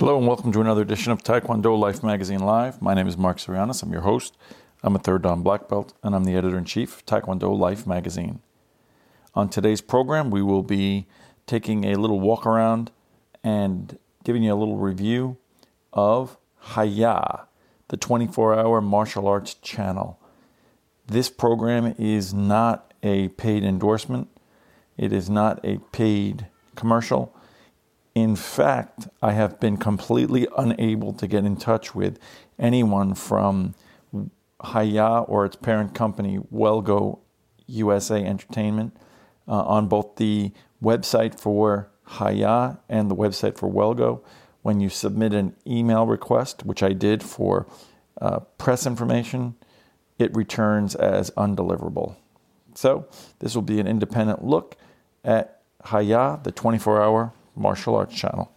[0.00, 2.80] Hello and welcome to another edition of Taekwondo Life Magazine Live.
[2.80, 3.82] My name is Mark Sorianis.
[3.82, 4.34] I'm your host.
[4.82, 7.86] I'm a third Dan black belt and I'm the editor in chief of Taekwondo Life
[7.86, 8.40] Magazine.
[9.34, 11.06] On today's program, we will be
[11.46, 12.90] taking a little walk around
[13.44, 15.36] and giving you a little review
[15.92, 17.44] of Hi-YAH,
[17.88, 20.18] the 24 hour martial arts channel.
[21.06, 24.28] This program is not a paid endorsement,
[24.96, 27.36] it is not a paid commercial.
[28.20, 32.18] In fact, I have been completely unable to get in touch with
[32.58, 33.74] anyone from
[34.60, 37.20] Hi-YAH or its parent company, Well Go
[37.66, 38.94] USA Entertainment,
[39.48, 44.22] uh, on both the website for Hi-YAH and the website for Well Go.
[44.60, 47.66] When you submit an email request, which I did for
[48.20, 49.54] uh, press information,
[50.18, 52.16] it returns as undeliverable.
[52.74, 53.06] So,
[53.38, 54.76] this will be an independent look
[55.24, 58.50] at Hi-YAH, the 24 hour martial arts channel.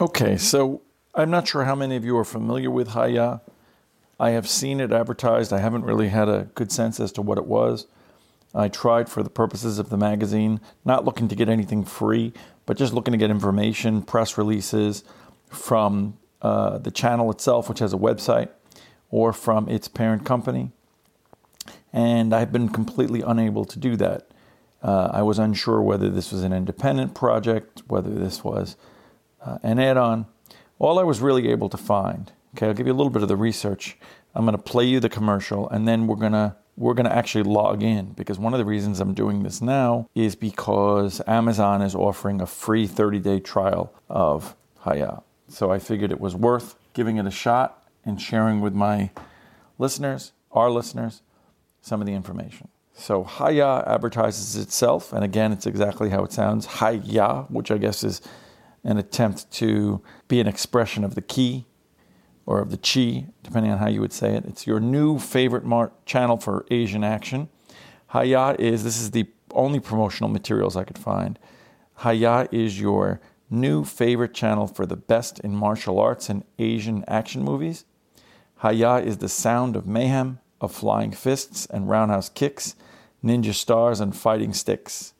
[0.00, 3.40] Okay, so I'm not sure how many of you are familiar with Hi-YAH.
[4.18, 5.52] I have seen it advertised.
[5.52, 7.86] I haven't really had a good sense as to what it was.
[8.54, 12.32] I tried for the purposes of the magazine, not looking to get anything free,
[12.66, 15.04] but just looking to get information, press releases
[15.48, 18.48] from uh, the channel itself, which has a website,
[19.10, 20.72] or from its parent company.
[21.92, 24.28] And I've been completely unable to do that.
[24.82, 28.76] Uh, I was unsure whether this was an independent project, whether this was
[29.44, 30.26] uh, an add on.
[30.78, 33.28] All I was really able to find Okay, I'll give you a little bit of
[33.28, 33.96] the research.
[34.34, 37.14] I'm going to play you the commercial, and then we're going to we're going to
[37.14, 41.82] actually log in because one of the reasons I'm doing this now is because Amazon
[41.82, 45.20] is offering a free 30-day trial of Hi-YAH.
[45.48, 49.10] So I figured it was worth giving it a shot and sharing with my
[49.76, 51.22] listeners, our listeners,
[51.82, 52.68] some of the information.
[52.94, 58.04] So Hi-YAH advertises itself, and again, it's exactly how it sounds, Hi-YAH, which I guess
[58.04, 58.22] is
[58.84, 61.66] an attempt to be an expression of the ki
[62.48, 64.46] or of the Chi, depending on how you would say it.
[64.46, 67.50] It's your new favorite mar- channel for Asian action.
[68.06, 71.38] Hi-YAH is, this is the only promotional materials I could find.
[71.96, 73.20] Hi-YAH is your
[73.50, 77.84] new favorite channel for the best in martial arts and Asian action movies.
[78.56, 82.76] Hi-YAH is the sound of mayhem, of flying fists and roundhouse kicks,
[83.22, 85.12] ninja stars and fighting sticks.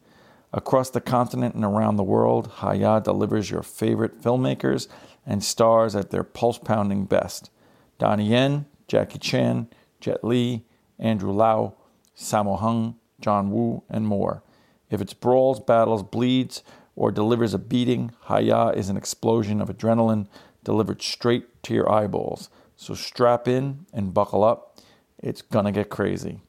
[0.51, 4.89] Across the continent and around the world, Hi-YAH delivers your favorite filmmakers
[5.29, 7.51] and stars at their pulse pounding best.
[7.99, 9.69] Donnie Yen, Jackie Chan,
[10.01, 10.65] Jet Li,
[10.99, 11.75] Andrew Lau,
[12.17, 14.43] Sammo Hung, John Woo, and more.
[14.91, 16.63] If it's brawls, battles, bleeds,
[16.97, 20.27] or delivers a beating, Hi-YAH is an explosion of adrenaline
[20.65, 22.49] delivered straight to your eyeballs.
[22.77, 24.79] So strap in and buckle up.
[25.19, 26.41] It's gonna get crazy.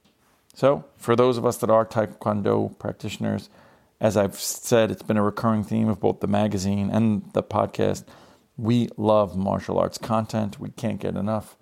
[0.53, 3.49] So, for those of us that are Taekwondo practitioners,
[3.99, 8.03] as I've said, it's been a recurring theme of both the magazine and the podcast
[8.59, 11.55] we love martial arts content, we can't get enough.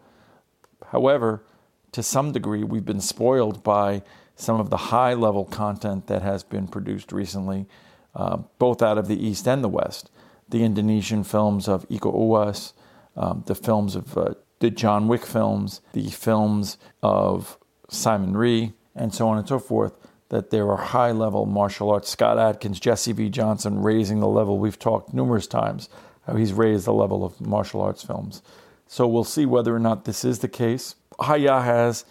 [0.88, 1.44] However,
[1.92, 4.02] to some degree, we've been spoiled by
[4.36, 7.68] some of the high level content that has been produced recently,
[8.16, 10.10] uh, both out of the East and the West.
[10.50, 12.74] The Indonesian films of Iko Uwais,
[13.16, 17.58] um, the films of uh, the John Wick films, the films of
[17.90, 19.94] Simon Ree, and so on and so forth.
[20.30, 22.10] That there are high level martial arts.
[22.10, 23.30] Scott Adkins, Jesse V.
[23.30, 24.58] Johnson raising the level.
[24.58, 25.90] We've talked numerous times
[26.28, 28.42] how he's raised the level of martial arts films.
[28.86, 30.96] So we'll see whether or not this is the case.
[31.20, 32.06] Hi-YAH has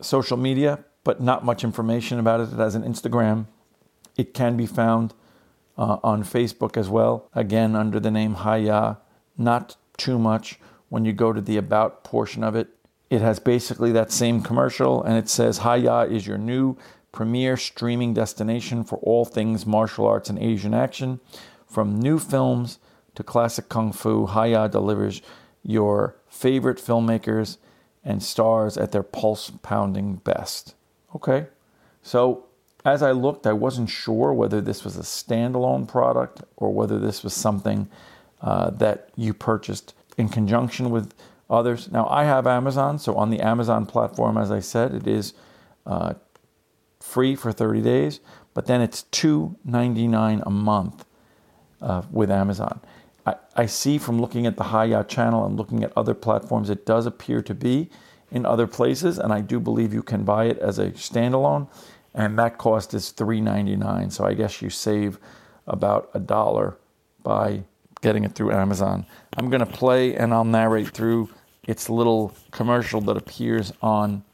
[0.00, 2.52] social media, but not much information about it.
[2.52, 3.46] It has an Instagram.
[4.16, 5.14] It can be found
[5.78, 8.96] uh, on Facebook as well, again under the name Hi-YAH.
[9.36, 10.58] Not too much.
[10.88, 12.68] When you go to the About portion of it,
[13.10, 16.76] it has basically that same commercial, and it says Hi-YAH is your new
[17.12, 21.20] premier streaming destination for all things martial arts and Asian action,
[21.66, 22.78] from new films
[23.16, 25.20] to classic kung fu, Hi-YAH delivers
[25.62, 27.56] your favorite filmmakers
[28.04, 30.74] and stars at their pulse pounding best.
[31.14, 31.46] Okay,
[32.02, 32.44] So
[32.84, 37.24] as I looked, I wasn't sure whether this was a standalone product or whether this
[37.24, 37.88] was something
[38.40, 41.12] uh, that you purchased in conjunction with
[41.50, 41.90] others.
[41.90, 45.32] Now, I have Amazon, so on the Amazon platform, as I said, it is
[45.84, 46.14] uh,
[47.00, 48.20] free for 30 days,
[48.54, 51.04] but then it's $2.99 a month
[51.80, 52.80] uh, with Amazon.
[53.26, 56.86] I, I see from looking at the Hiya channel and looking at other platforms, it
[56.86, 57.90] does appear to be
[58.30, 61.68] in other places, and I do believe you can buy it as a standalone
[62.16, 64.10] and that cost is $3.99.
[64.10, 65.18] So I guess you save
[65.66, 66.78] about a dollar
[67.22, 67.62] by
[68.00, 69.06] getting it through Amazon.
[69.36, 71.28] I'm going to play and I'll narrate through
[71.64, 74.24] its little commercial that appears on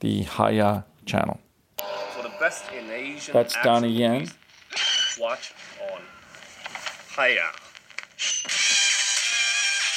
[0.00, 1.40] the Hiya channel.
[2.14, 4.30] For the best in Asian That's Donnie Yen.
[5.18, 5.54] Watch
[5.92, 6.00] on
[7.16, 7.50] Hiya.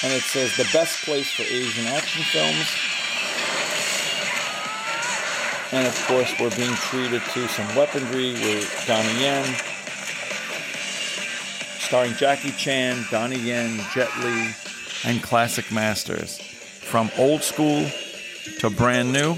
[0.03, 2.68] And it says the best place for Asian action films.
[5.73, 9.45] And of course, we're being treated to some weaponry with Donnie Yen,
[11.79, 14.50] starring Jackie Chan, Donnie Yen, Jet Li,
[15.06, 16.39] and classic masters.
[16.39, 17.85] From old school
[18.59, 19.38] to brand new,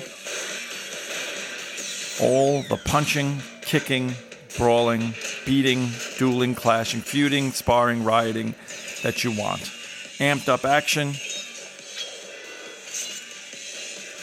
[2.21, 4.13] all the punching, kicking,
[4.57, 5.13] brawling,
[5.45, 8.55] beating, dueling, clashing, feuding, sparring, rioting
[9.03, 9.61] that you want.
[10.19, 11.13] Amped up action,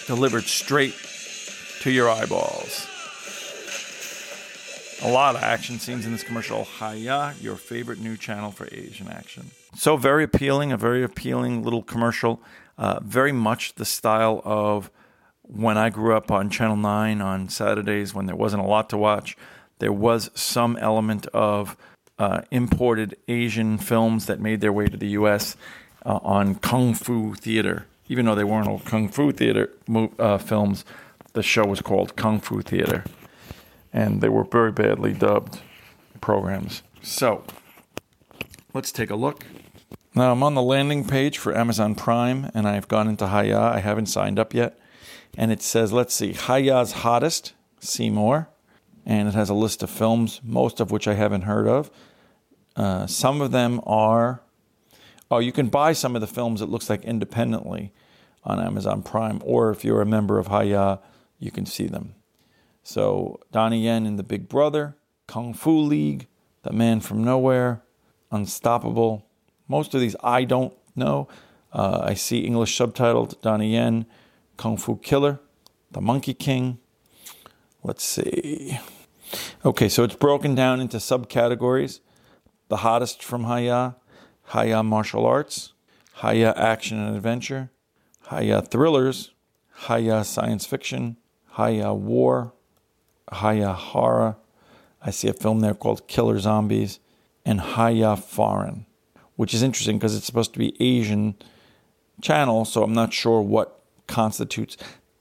[0.06, 0.94] delivered straight
[1.81, 2.87] to your eyeballs.
[5.02, 6.64] A lot of action scenes in this commercial.
[6.78, 9.50] Hiya, your favorite new channel for Asian action.
[9.75, 12.43] So very appealing, a very appealing little commercial.
[12.76, 14.90] Uh, very much the style of
[15.43, 18.96] when I grew up on Channel 9 on Saturdays when there wasn't a lot to
[18.96, 19.37] watch.
[19.81, 21.77] There was some element of
[22.19, 25.56] uh, imported Asian films that made their way to the U.S.
[26.05, 27.87] Uh, on Kung Fu Theater.
[28.09, 29.71] Even though they weren't all Kung Fu Theater
[30.19, 30.85] uh, films,
[31.32, 33.05] the show was called Kung Fu Theater.
[33.93, 35.61] And they were very badly dubbed
[36.21, 36.82] programs.
[37.03, 37.44] So,
[38.75, 39.47] let's take a look.
[40.15, 43.59] Now, I'm on the landing page for Amazon Prime, and I've gone into Hiya.
[43.59, 44.79] I haven't signed up yet.
[45.38, 48.49] And it says, let's see, Hiya's Hottest, see more.
[49.06, 51.91] And it has a list of films, most of which I haven't heard of.
[52.76, 54.43] Uh, some of them are,
[55.31, 57.93] oh, you can buy some of the films, it looks like independently
[58.44, 61.00] on Amazon Prime, or if you're a member of Hiya,
[61.38, 62.14] you can see them.
[62.82, 66.26] So, Donnie Yen in The Big Brother, Kung Fu League,
[66.62, 67.82] The Man from Nowhere,
[68.31, 69.26] Unstoppable.
[69.69, 71.29] Most of these I don't know.
[71.73, 74.06] Uh, I see English subtitled Donnie Yen,
[74.56, 75.41] Kung Fu Killer,
[75.91, 76.79] The Monkey King.
[77.82, 78.79] Let's see.
[79.65, 82.00] Okay, so it's broken down into subcategories.
[82.69, 83.97] The hottest from Hiya,
[84.53, 85.73] Hiya Martial Arts,
[86.23, 87.71] Hiya Action and Adventure,
[88.31, 89.31] Hiya Thrillers,
[89.88, 91.17] Hiya Science Fiction,
[91.56, 92.53] Hiya War,
[93.32, 94.37] Hiya Horror.
[95.03, 97.00] I see a film there called Killer Zombies,
[97.47, 98.85] and Hiya Foreign,
[99.37, 101.35] which is interesting because it's supposed to be Asian
[102.21, 104.77] channel, so I'm not sure what constitutes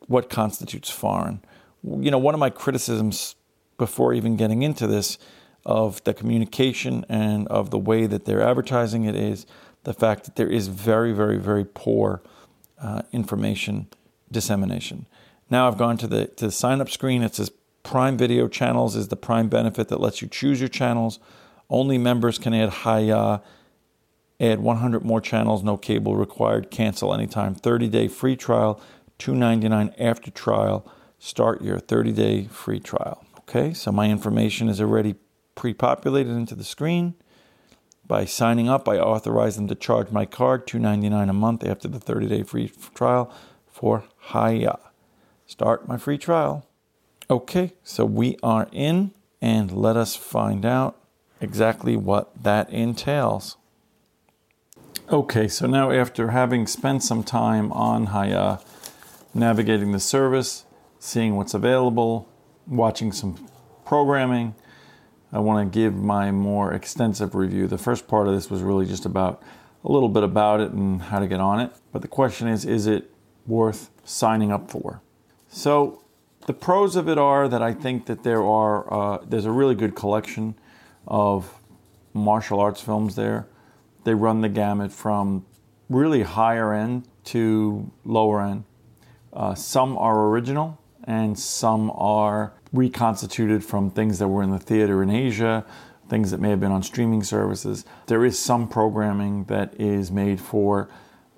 [0.08, 1.42] what constitutes foreign.
[1.84, 3.36] You know, one of my criticisms
[3.78, 5.18] before even getting into this
[5.66, 9.46] of the communication and of the way that they're advertising it is
[9.84, 12.22] the fact that there is very, very, very poor
[12.82, 13.88] uh, information
[14.32, 15.06] dissemination.
[15.50, 17.24] Now I've gone to the to the sign up screen.
[17.24, 17.52] It says
[17.84, 21.20] Prime Video channels is the Prime benefit that lets you choose your channels.
[21.70, 23.42] Only members can add Hiya.
[24.42, 26.72] Add 100 more channels, no cable required.
[26.72, 27.56] Cancel anytime.
[27.56, 28.80] 30 day free trial,
[29.20, 30.90] 2.99 after trial.
[31.20, 33.26] Start your 30 day free trial.
[33.40, 35.16] Okay, so my information is already
[35.56, 37.14] pre populated into the screen.
[38.08, 42.00] By signing up, I authorize them to charge my card $2.99 a month after the
[42.00, 43.32] 30 day free trial
[43.68, 44.80] for Hiya.
[45.46, 46.66] Start my free trial.
[47.30, 49.12] Okay, so we are in,
[49.42, 50.96] and let us find out
[51.42, 53.58] exactly what that entails.
[55.12, 58.60] Okay, so now after having spent some time on Hiya,
[59.34, 60.66] navigating the service,
[61.00, 62.30] seeing what's available,
[62.68, 63.50] watching some
[63.86, 64.54] programming,
[65.32, 67.68] I want to give my more extensive review.
[67.68, 69.42] The first part of this was really just about
[69.84, 71.72] a little bit about it and how to get on it.
[71.92, 73.12] But the question is is it
[73.46, 75.02] worth signing up for?
[75.48, 76.04] So,
[76.46, 79.76] the pros of it are that I think that there are uh, there's a really
[79.76, 80.56] good collection
[81.08, 81.60] of
[82.14, 83.48] martial arts films there.
[84.04, 85.46] They run the gamut from
[85.90, 88.64] really higher end to lower end.
[89.32, 95.02] Uh, some are original and some are reconstituted from things that were in the theater
[95.02, 95.66] in Asia,
[96.08, 97.86] things that may have been on streaming services.
[98.08, 100.90] There is some programming that is made for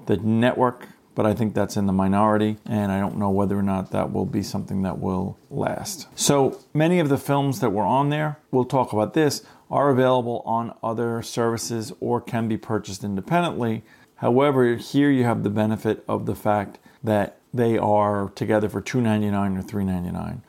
[0.06, 3.64] the network but I think that's in the minority, and I don't know whether or
[3.64, 6.08] not that will be something that will last.
[6.16, 10.42] So many of the films that were on there, we'll talk about this, are available
[10.46, 13.84] on other services or can be purchased independently.
[14.16, 19.60] However, here you have the benefit of the fact that they are together for $2.99
[19.60, 20.42] or $3.99.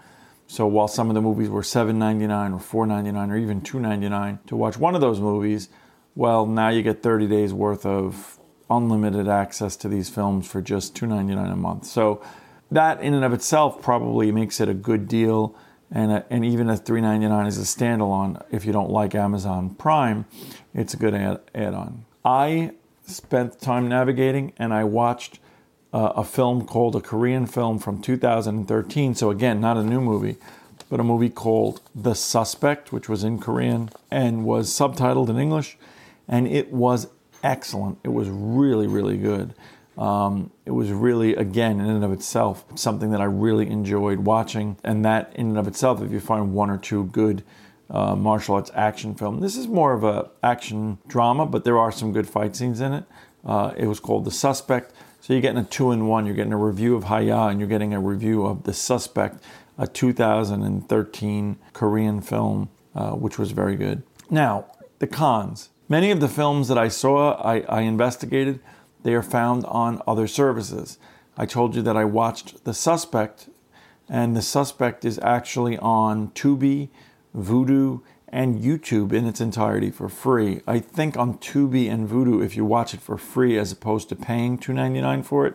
[0.46, 4.76] So while some of the movies were $7.99 or $4.99 or even $2.99 to watch
[4.76, 5.68] one of those movies,
[6.14, 10.94] well, now you get 30 days worth of unlimited access to these films for just
[10.94, 11.86] $2.99 a month.
[11.86, 12.22] So
[12.70, 15.56] that in and of itself probably makes it a good deal.
[15.90, 20.24] And, a, and even at $3.99 as a standalone, if you don't like Amazon Prime,
[20.74, 22.04] it's a good add, add-on.
[22.24, 22.72] I
[23.06, 25.38] spent time navigating and I watched
[25.92, 29.14] uh, a film called a Korean film from 2013.
[29.14, 30.36] So, again, not a new movie,
[30.88, 35.76] but a movie called The Suspect, which was in Korean and was subtitled in English.
[36.28, 37.08] And it was
[37.42, 37.98] excellent.
[38.04, 39.54] It was really, really good.
[39.98, 44.78] Um, it was really, again, in and of itself, something that I really enjoyed watching.
[44.82, 47.44] And that, in and of itself, if you find one or two good
[47.90, 51.92] uh, martial arts action film, this is more of a action drama, but there are
[51.92, 53.04] some good fight scenes in it.
[53.44, 54.94] Uh, it was called The Suspect.
[55.22, 56.26] So you're getting a two in one.
[56.26, 59.40] You're getting a review of Hi-YAH and you're getting a review of The Suspect,
[59.78, 64.02] a 2013 Korean film, uh, which was very good.
[64.30, 64.66] Now,
[64.98, 65.68] the cons.
[65.88, 68.58] Many of the films that I saw, I, I investigated,
[69.04, 70.98] they are found on other services.
[71.36, 73.48] I told you that I watched The Suspect,
[74.08, 76.88] and The Suspect is actually on Tubi,
[77.32, 78.00] Vudu,
[78.32, 80.62] and YouTube in its entirety for free.
[80.66, 84.16] I think on Tubi and Vudu, if you watch it for free as opposed to
[84.16, 85.54] paying $2.99 for it,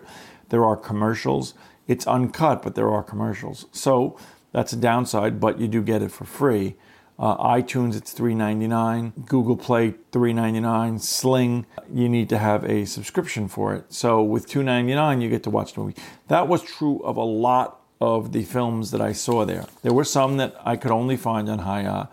[0.49, 1.55] there are commercials.
[1.87, 3.65] It's uncut, but there are commercials.
[3.71, 4.17] So
[4.51, 6.75] that's a downside, but you do get it for free.
[7.19, 9.25] Uh, iTunes, it's $3.99.
[9.25, 11.01] Google Play, $3.99.
[11.01, 13.91] Sling, you need to have a subscription for it.
[13.91, 15.95] So with $2.99, you get to watch the movie.
[16.27, 19.65] That was true of a lot of the films that I saw there.
[19.81, 22.07] There were some that I could only find on Hi-YAH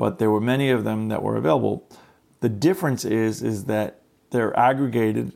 [0.00, 1.86] but there were many of them that were available.
[2.40, 5.34] The difference is is that they're aggregated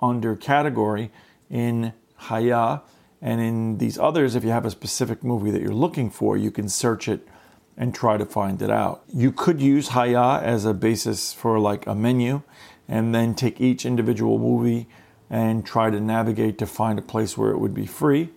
[0.00, 1.12] under category
[1.48, 2.80] in Hi-YAH
[3.22, 6.50] and in these others if you have a specific movie that you're looking for you
[6.50, 7.28] can search it
[7.76, 9.04] and try to find it out.
[9.14, 12.42] You could use Hi-YAH as a basis for like a menu
[12.88, 14.88] and then take each individual movie
[15.30, 18.30] and try to navigate to find a place where it would be free.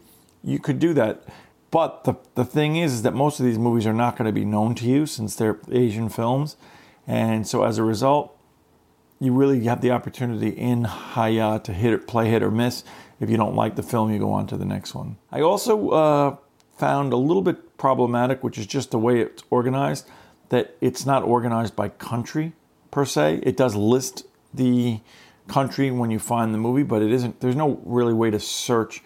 [0.44, 1.24] You could do that.
[1.74, 4.32] But the, the thing is, is that most of these movies are not going to
[4.32, 6.56] be known to you since they're Asian films.
[7.08, 8.38] And so as a result,
[9.20, 12.84] you really have the opportunity in Hi-YAH to hit it, play hit or miss.
[13.20, 15.18] If you don't like the film, you go on to the next one.
[15.32, 16.36] I also uh,
[16.78, 20.08] found a little bit problematic, which is just the way it's organized,
[20.50, 22.54] that it's not organized by country
[22.92, 23.40] per se.
[23.42, 25.00] It does list the
[25.48, 27.40] country when you find the movie, but it isn't.
[27.40, 29.02] There's no really way to search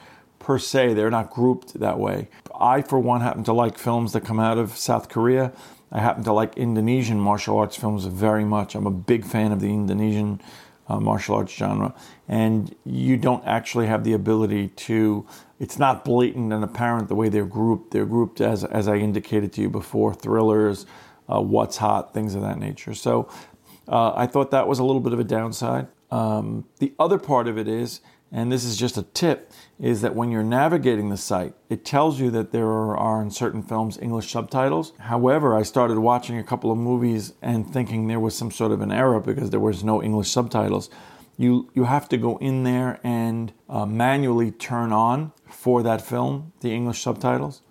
[0.47, 0.93] per se.
[0.93, 2.29] They're not grouped that way.
[2.57, 5.51] I, for one, happen to like films that come out of South Korea.
[5.91, 8.73] I happen to like Indonesian martial arts films very much.
[8.73, 10.39] I'm a big fan of the Indonesian
[10.87, 11.93] uh, martial arts genre.
[12.29, 15.27] And you don't actually have the ability to,
[15.59, 17.91] it's not blatant and apparent the way they're grouped.
[17.91, 20.85] They're grouped, as, as I indicated to you before, thrillers,
[21.27, 22.93] uh, what's hot, things of that nature.
[22.93, 23.27] So
[23.89, 25.87] uh, I thought that was a little bit of a downside.
[26.09, 27.99] Um, the other part of it is,
[28.31, 32.19] and this is just a tip, is that when you're navigating the site, it tells
[32.19, 34.93] you that there are in certain films English subtitles.
[34.99, 38.81] However, I started watching a couple of movies and thinking there was some sort of
[38.81, 40.89] an error because there was no English subtitles.
[41.37, 46.51] You, you have to go in there and uh, manually turn on for that film
[46.61, 47.61] the English subtitles.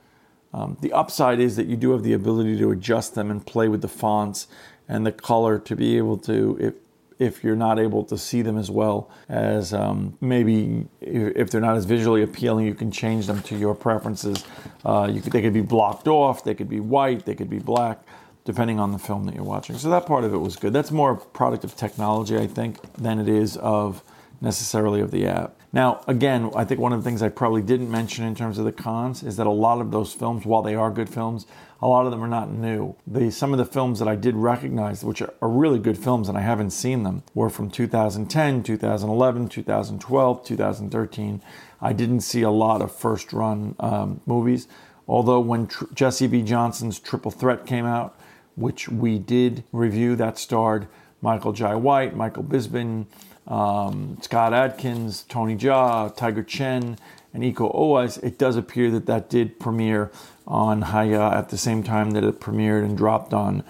[0.54, 3.68] Um, the upside is that you do have the ability to adjust them and play
[3.68, 4.46] with the fonts
[4.88, 6.74] and the color to be able to, if,
[7.18, 11.76] if you're not able to see them as well as um, maybe if they're not
[11.76, 14.44] as visually appealing, you can change them to your preferences.
[14.84, 17.58] Uh, you could, they could be blocked off, they could be white, they could be
[17.58, 18.00] black,
[18.44, 19.78] depending on the film that you're watching.
[19.78, 20.72] So that part of it was good.
[20.72, 24.02] That's more a product of technology, I think, than it is of
[24.40, 25.55] necessarily of the app.
[25.76, 28.64] Now, again, I think one of the things I probably didn't mention in terms of
[28.64, 31.44] the cons is that a lot of those films, while they are good films,
[31.82, 32.96] a lot of them are not new.
[33.06, 36.30] The, some of the films that I did recognize, which are, are really good films
[36.30, 41.42] and I haven't seen them, were from 2010, 2011, 2012, 2013.
[41.82, 44.68] I didn't see a lot of first run um, movies.
[45.06, 46.40] Although when Tr- Jesse V.
[46.40, 48.18] Johnson's Triple Threat came out,
[48.54, 50.88] which we did review, that starred
[51.20, 53.04] Michael Jai White, Michael Bisping,
[53.46, 56.98] um, Scott Adkins, Tony Jaa, Tiger Chen,
[57.32, 60.10] and Iko Uwais, it does appear that that did premiere
[60.46, 63.62] on Hi-YAH at the same time that it premiered and dropped on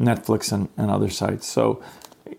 [0.00, 1.46] Netflix and, and other sites.
[1.46, 1.82] So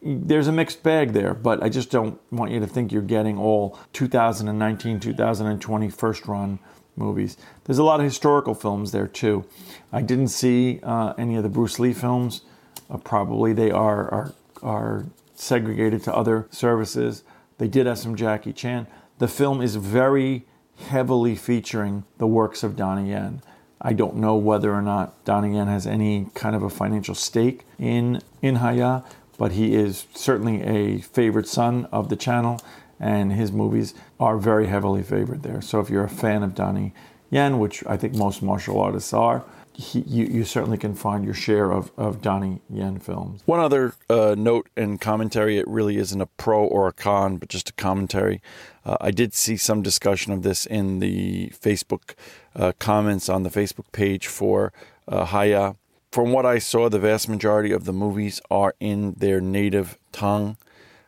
[0.01, 3.37] there's a mixed bag there, but I just don't want you to think you're getting
[3.37, 6.59] all 2019, 2020 first run
[6.95, 7.37] movies.
[7.65, 9.45] There's a lot of historical films there too.
[9.91, 12.41] I didn't see uh, any of the Bruce Lee films.
[12.89, 15.05] Uh, probably they are, are are
[15.39, 17.23] segregated to other services.
[17.57, 18.87] They did have some Jackie Chan.
[19.19, 20.45] The film is very
[20.89, 23.41] heavily featuring the works of Donnie Yen.
[23.81, 27.65] I don't know whether or not Donnie Yen has any kind of a financial stake
[27.77, 29.03] in in Hi-YAH,
[29.37, 32.59] but he is certainly a favorite son of the channel,
[32.99, 35.61] and his movies are very heavily favored there.
[35.61, 36.93] So if you're a fan of Donnie
[37.29, 39.43] Yen, which I think most martial artists are,
[39.75, 43.41] he, you, you certainly can find your share of, of Donnie Yen films.
[43.45, 47.49] One other uh, note and commentary it really isn't a pro or a con, but
[47.49, 48.41] just a commentary.
[48.85, 52.15] Uh, I did see some discussion of this in the Facebook
[52.55, 54.71] uh, comments on the Facebook page for
[55.07, 55.73] uh, Hi-YAH.
[56.11, 60.55] From what I saw, the vast majority of the movies are in their native tongue.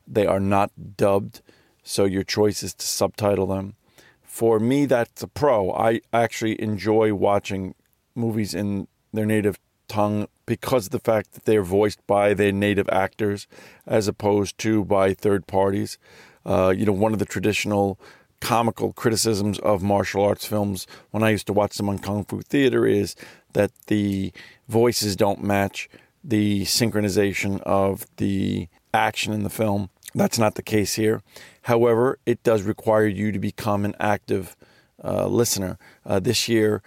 [0.06, 1.42] They are not dubbed,
[1.84, 3.76] so your choice is to subtitle them.
[4.24, 5.72] For me, that's a pro.
[5.72, 7.74] I actually enjoy watching
[8.18, 12.90] movies in their native tongue because of the fact that they're voiced by their native
[12.90, 13.48] actors
[13.86, 15.98] as opposed to by third parties.
[16.46, 18.00] Uh, you know, one of the traditional
[18.40, 22.42] comical criticisms of martial arts films when I used to watch them on Kung Fu
[22.42, 23.16] Theater is
[23.54, 24.32] that the
[24.68, 25.90] voices don't match
[26.24, 29.90] the synchronization of the action in the film.
[30.14, 31.22] That's not the case here.
[31.64, 34.56] However, it does require you to become an active
[35.04, 35.78] uh, listener.
[36.06, 36.82] Uh, this year,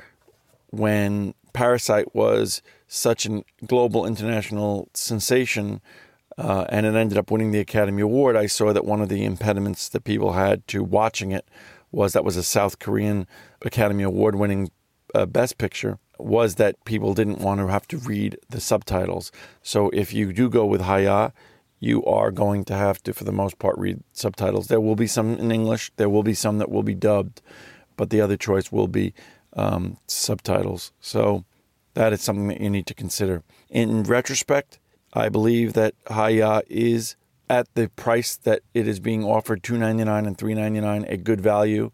[0.71, 5.81] when Parasite was such a global international sensation
[6.39, 9.25] uh, and it ended up winning the Academy Award, I saw that one of the
[9.25, 11.47] impediments that people had to watching it
[11.93, 13.27] was that was a South Korean
[13.63, 14.71] Academy Award winning
[15.15, 19.33] uh, Best Picture was that people didn't want to have to read the subtitles.
[19.63, 21.31] So if you do go with Hi-YAH,
[21.81, 24.69] you are going to have to, for the most part, read subtitles.
[24.69, 27.41] There will be some in English, there will be some that will be dubbed,
[27.97, 29.15] but the other choice will be
[29.55, 30.93] um, subtitles.
[31.01, 31.45] So
[31.95, 33.43] that is something that you need to consider.
[33.69, 34.79] In retrospect,
[35.13, 37.17] I believe that Hi-YAH is
[37.49, 41.05] at the price that it is being offered, two ninety nine and three ninety nine,
[41.09, 41.91] a good value.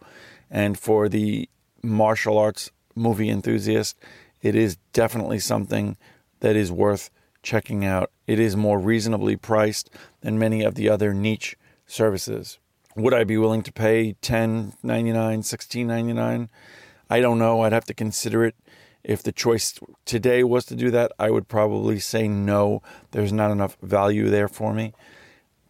[0.50, 1.48] And for the
[1.82, 3.98] martial arts movie enthusiast,
[4.42, 5.96] it is definitely something
[6.40, 7.10] that is worth
[7.42, 8.10] checking out.
[8.26, 9.88] It is more reasonably priced
[10.20, 12.58] than many of the other niche services.
[12.96, 16.48] Would I be willing to pay $10.99, $16.99?
[17.08, 17.62] I don't know.
[17.62, 18.54] I'd have to consider it.
[19.04, 22.82] If the choice today was to do that, I would probably say no.
[23.12, 24.92] There's not enough value there for me.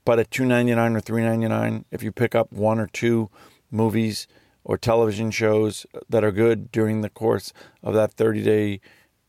[0.06, 3.28] But at $2.99 or $3.99, if you pick up one or two
[3.70, 4.26] movies
[4.64, 8.80] or television shows that are good during the course of that 30 day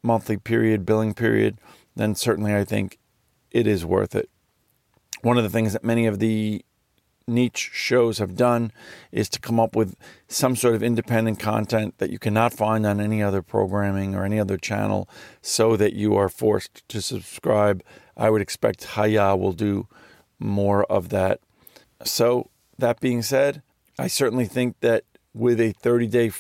[0.03, 1.59] monthly period, billing period,
[1.95, 2.97] then certainly I think
[3.51, 4.29] it is worth it.
[5.21, 6.63] One of the things that many of the
[7.27, 8.71] niche shows have done
[9.11, 9.95] is to come up with
[10.27, 14.39] some sort of independent content that you cannot find on any other programming or any
[14.39, 15.09] other channel
[15.41, 17.83] so that you are forced to subscribe.
[18.15, 19.87] I would expect Hi-YAH will do
[20.39, 21.39] more of that.
[22.03, 23.63] So, that being said,
[23.97, 26.31] I certainly think that with a 30 day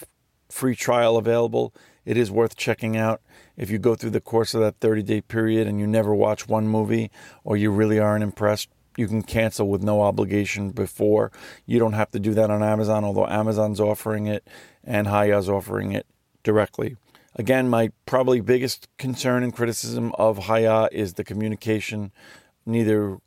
[0.49, 1.73] free trial available,
[2.05, 3.21] it is worth checking out.
[3.57, 6.47] If you go through the course of that 30 day period and you never watch
[6.47, 7.11] one movie
[7.43, 11.31] or you really aren't impressed, you can cancel with no obligation before.
[11.65, 14.45] You don't have to do that on Amazon, although Amazon's offering it
[14.83, 16.07] and Hi-YAH's offering it
[16.43, 16.97] directly.
[17.35, 22.11] Again, my probably biggest concern and criticism of Hi-YAH is the communication.
[22.65, 23.19] Neither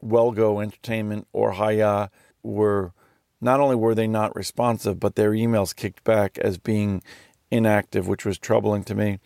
[0.00, 2.08] Well Go Entertainment or Hi-YAH
[2.42, 2.92] were
[3.40, 7.02] not only were they not responsive, but their emails kicked back as being
[7.50, 9.20] inactive, which was troubling to me.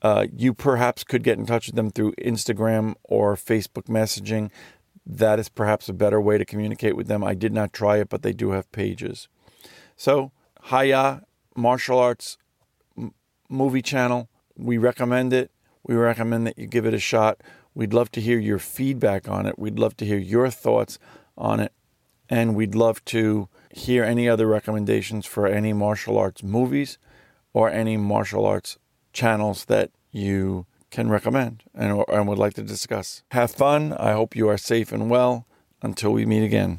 [0.00, 4.50] Uh, you perhaps could get in touch with them through Instagram or Facebook messaging
[5.08, 7.24] that is perhaps a better way to communicate with them.
[7.24, 9.26] I did not try it, but they do have pages.
[9.96, 10.32] So,
[10.64, 11.20] Hi-YAH
[11.56, 12.36] Martial Arts
[12.96, 13.14] m-
[13.48, 15.50] Movie Channel, we recommend it.
[15.82, 17.40] We recommend that you give it a shot.
[17.74, 19.58] We'd love to hear your feedback on it.
[19.58, 20.98] We'd love to hear your thoughts
[21.38, 21.72] on it.
[22.28, 26.98] And we'd love to hear any other recommendations for any martial arts movies
[27.54, 28.76] or any martial arts
[29.14, 33.22] channels that you can recommend and, and would like to discuss.
[33.32, 33.92] Have fun.
[33.92, 35.46] I hope you are safe and well.
[35.80, 36.78] Until we meet again.